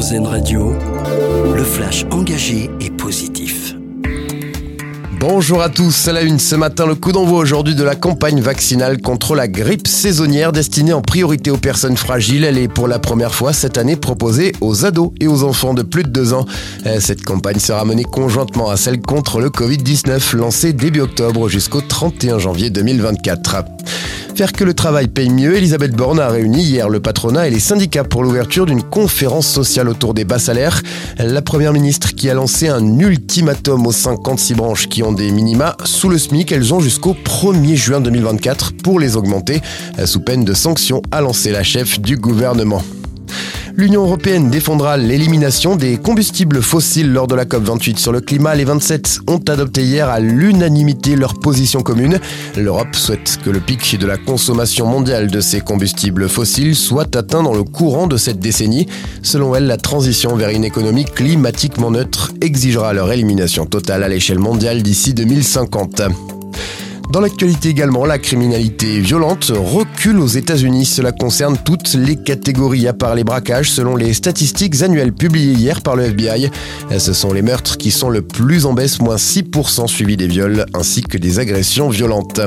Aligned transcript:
Radio, 0.00 0.72
le 1.54 1.62
flash 1.62 2.06
engagé 2.10 2.70
et 2.80 2.88
positif. 2.88 3.74
Bonjour 5.20 5.60
à 5.60 5.68
tous, 5.68 6.08
à 6.08 6.12
la 6.12 6.22
une 6.22 6.38
ce 6.38 6.54
matin, 6.54 6.86
le 6.86 6.94
coup 6.94 7.12
d'envoi 7.12 7.38
aujourd'hui 7.38 7.74
de 7.74 7.84
la 7.84 7.96
campagne 7.96 8.40
vaccinale 8.40 9.02
contre 9.02 9.34
la 9.34 9.46
grippe 9.46 9.86
saisonnière 9.86 10.52
destinée 10.52 10.94
en 10.94 11.02
priorité 11.02 11.50
aux 11.50 11.58
personnes 11.58 11.98
fragiles. 11.98 12.44
Elle 12.44 12.56
est 12.56 12.68
pour 12.68 12.88
la 12.88 12.98
première 12.98 13.34
fois 13.34 13.52
cette 13.52 13.76
année 13.76 13.96
proposée 13.96 14.52
aux 14.62 14.86
ados 14.86 15.10
et 15.20 15.28
aux 15.28 15.44
enfants 15.44 15.74
de 15.74 15.82
plus 15.82 16.04
de 16.04 16.08
2 16.08 16.32
ans. 16.32 16.46
Euh, 16.86 16.98
cette 16.98 17.22
campagne 17.22 17.58
sera 17.58 17.84
menée 17.84 18.04
conjointement 18.04 18.70
à 18.70 18.78
celle 18.78 19.02
contre 19.02 19.38
le 19.38 19.50
Covid-19 19.50 20.34
lancée 20.34 20.72
début 20.72 21.02
octobre 21.02 21.50
jusqu'au 21.50 21.82
31 21.82 22.38
janvier 22.38 22.70
2024. 22.70 23.64
Faire 24.34 24.52
que 24.52 24.64
le 24.64 24.74
travail 24.74 25.08
paye 25.08 25.28
mieux, 25.28 25.56
Elisabeth 25.56 25.94
Borne 25.94 26.18
a 26.18 26.28
réuni 26.28 26.62
hier 26.62 26.88
le 26.88 27.00
patronat 27.00 27.46
et 27.46 27.50
les 27.50 27.60
syndicats 27.60 28.04
pour 28.04 28.22
l'ouverture 28.22 28.64
d'une 28.64 28.82
conférence 28.82 29.46
sociale 29.46 29.88
autour 29.88 30.14
des 30.14 30.24
bas 30.24 30.38
salaires. 30.38 30.82
La 31.18 31.42
première 31.42 31.72
ministre 31.72 32.14
qui 32.14 32.30
a 32.30 32.34
lancé 32.34 32.68
un 32.68 32.98
ultimatum 32.98 33.86
aux 33.86 33.92
56 33.92 34.54
branches 34.54 34.88
qui 34.88 35.02
ont 35.02 35.12
des 35.12 35.30
minima 35.30 35.76
sous 35.84 36.08
le 36.08 36.18
SMIC. 36.18 36.52
Elles 36.52 36.72
ont 36.72 36.80
jusqu'au 36.80 37.14
1er 37.14 37.74
juin 37.74 38.00
2024 38.00 38.72
pour 38.82 38.98
les 38.98 39.16
augmenter, 39.16 39.60
sous 40.06 40.20
peine 40.20 40.44
de 40.44 40.54
sanctions, 40.54 41.02
a 41.10 41.20
lancé 41.20 41.50
la 41.50 41.62
chef 41.62 42.00
du 42.00 42.16
gouvernement. 42.16 42.82
L'Union 43.76 44.02
européenne 44.02 44.50
défendra 44.50 44.96
l'élimination 44.96 45.76
des 45.76 45.96
combustibles 45.96 46.62
fossiles 46.62 47.12
lors 47.12 47.26
de 47.26 47.34
la 47.34 47.44
COP28 47.44 47.98
sur 47.98 48.12
le 48.12 48.20
climat. 48.20 48.54
Les 48.54 48.64
27 48.64 49.20
ont 49.28 49.40
adopté 49.48 49.82
hier 49.82 50.08
à 50.08 50.20
l'unanimité 50.20 51.16
leur 51.16 51.34
position 51.34 51.80
commune. 51.80 52.18
L'Europe 52.56 52.94
souhaite 52.94 53.38
que 53.44 53.50
le 53.50 53.60
pic 53.60 53.98
de 53.98 54.06
la 54.06 54.16
consommation 54.16 54.86
mondiale 54.86 55.30
de 55.30 55.40
ces 55.40 55.60
combustibles 55.60 56.28
fossiles 56.28 56.74
soit 56.74 57.14
atteint 57.16 57.42
dans 57.42 57.54
le 57.54 57.64
courant 57.64 58.06
de 58.06 58.16
cette 58.16 58.40
décennie. 58.40 58.86
Selon 59.22 59.54
elle, 59.54 59.66
la 59.66 59.76
transition 59.76 60.34
vers 60.34 60.50
une 60.50 60.64
économie 60.64 61.04
climatiquement 61.04 61.90
neutre 61.90 62.32
exigera 62.40 62.92
leur 62.92 63.12
élimination 63.12 63.66
totale 63.66 64.02
à 64.02 64.08
l'échelle 64.08 64.38
mondiale 64.38 64.82
d'ici 64.82 65.14
2050. 65.14 66.39
Dans 67.10 67.20
l'actualité 67.20 67.70
également, 67.70 68.04
la 68.04 68.18
criminalité 68.18 69.00
violente 69.00 69.50
recule 69.52 70.20
aux 70.20 70.28
États-Unis. 70.28 70.84
Cela 70.86 71.10
concerne 71.10 71.58
toutes 71.64 71.94
les 71.94 72.14
catégories 72.14 72.86
à 72.86 72.92
part 72.92 73.16
les 73.16 73.24
braquages 73.24 73.68
selon 73.68 73.96
les 73.96 74.14
statistiques 74.14 74.82
annuelles 74.82 75.12
publiées 75.12 75.54
hier 75.54 75.82
par 75.82 75.96
le 75.96 76.04
FBI. 76.04 76.50
Ce 76.96 77.12
sont 77.12 77.32
les 77.32 77.42
meurtres 77.42 77.78
qui 77.78 77.90
sont 77.90 78.10
le 78.10 78.22
plus 78.22 78.64
en 78.64 78.74
baisse, 78.74 79.00
moins 79.00 79.16
6% 79.16 79.88
suivis 79.88 80.16
des 80.16 80.28
viols 80.28 80.66
ainsi 80.72 81.02
que 81.02 81.18
des 81.18 81.40
agressions 81.40 81.88
violentes. 81.88 82.42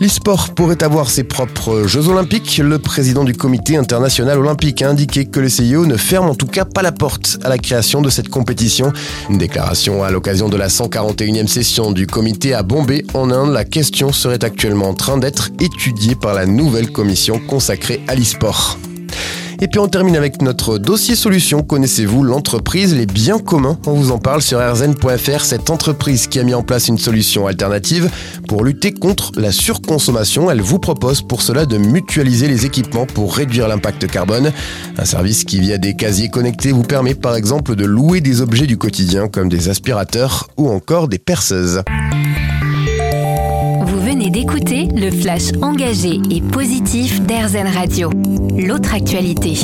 L'e-sport 0.00 0.50
pourrait 0.54 0.82
avoir 0.82 1.08
ses 1.08 1.24
propres 1.24 1.86
Jeux 1.86 2.08
Olympiques. 2.08 2.58
Le 2.58 2.78
président 2.78 3.24
du 3.24 3.32
comité 3.32 3.76
international 3.76 4.38
olympique 4.38 4.82
a 4.82 4.90
indiqué 4.90 5.24
que 5.24 5.40
le 5.40 5.48
CIO 5.48 5.86
ne 5.86 5.96
ferme 5.96 6.28
en 6.28 6.34
tout 6.34 6.46
cas 6.46 6.64
pas 6.64 6.82
la 6.82 6.92
porte 6.92 7.38
à 7.44 7.48
la 7.48 7.58
création 7.58 8.02
de 8.02 8.10
cette 8.10 8.28
compétition. 8.28 8.92
Une 9.30 9.38
déclaration 9.38 10.02
à 10.02 10.10
l'occasion 10.10 10.48
de 10.48 10.56
la 10.56 10.68
141e 10.68 11.46
session 11.46 11.92
du 11.92 12.06
comité 12.06 12.54
à 12.54 12.62
Bombay 12.62 13.04
en 13.14 13.30
Inde. 13.30 13.52
La 13.52 13.64
question 13.64 14.12
serait 14.12 14.44
actuellement 14.44 14.88
en 14.88 14.94
train 14.94 15.16
d'être 15.16 15.50
étudiée 15.60 16.16
par 16.16 16.34
la 16.34 16.46
nouvelle 16.46 16.90
commission 16.90 17.38
consacrée 17.38 18.02
à 18.08 18.14
l'e-sport. 18.14 18.78
Et 19.60 19.68
puis 19.68 19.78
on 19.78 19.88
termine 19.88 20.16
avec 20.16 20.42
notre 20.42 20.78
dossier 20.78 21.14
solution. 21.14 21.62
Connaissez-vous 21.62 22.22
l'entreprise 22.22 22.94
Les 22.94 23.06
Biens 23.06 23.38
Communs? 23.38 23.78
On 23.86 23.92
vous 23.92 24.10
en 24.10 24.18
parle 24.18 24.42
sur 24.42 24.58
rzn.fr. 24.58 25.44
Cette 25.44 25.70
entreprise 25.70 26.26
qui 26.26 26.38
a 26.38 26.42
mis 26.42 26.54
en 26.54 26.62
place 26.62 26.88
une 26.88 26.98
solution 26.98 27.46
alternative 27.46 28.10
pour 28.48 28.64
lutter 28.64 28.92
contre 28.92 29.32
la 29.36 29.52
surconsommation. 29.52 30.50
Elle 30.50 30.60
vous 30.60 30.78
propose 30.78 31.22
pour 31.22 31.42
cela 31.42 31.66
de 31.66 31.78
mutualiser 31.78 32.48
les 32.48 32.66
équipements 32.66 33.06
pour 33.06 33.34
réduire 33.36 33.68
l'impact 33.68 34.06
carbone. 34.06 34.52
Un 34.98 35.04
service 35.04 35.44
qui 35.44 35.60
via 35.60 35.78
des 35.78 35.94
casiers 35.94 36.28
connectés 36.28 36.72
vous 36.72 36.82
permet 36.82 37.14
par 37.14 37.36
exemple 37.36 37.76
de 37.76 37.84
louer 37.84 38.20
des 38.20 38.40
objets 38.40 38.66
du 38.66 38.76
quotidien 38.76 39.28
comme 39.28 39.48
des 39.48 39.68
aspirateurs 39.68 40.48
ou 40.56 40.68
encore 40.68 41.08
des 41.08 41.18
perceuses 41.18 41.82
d'écouter 44.30 44.86
le 44.94 45.10
flash 45.10 45.52
engagé 45.62 46.20
et 46.30 46.40
positif 46.40 47.20
d'Airzen 47.22 47.66
Radio. 47.66 48.10
L'autre 48.56 48.94
actualité. 48.94 49.58